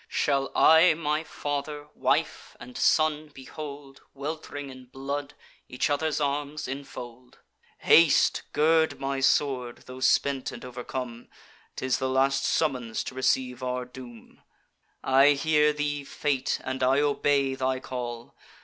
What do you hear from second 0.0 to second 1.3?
Shall I my